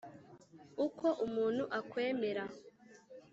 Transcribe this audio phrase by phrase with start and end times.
[0.85, 2.43] uko umuntu akwemera.